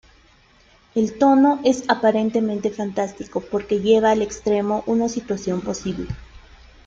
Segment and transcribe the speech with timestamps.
[0.95, 6.07] El tono es aparentemente fantástico porque lleva al extremo una situación posible.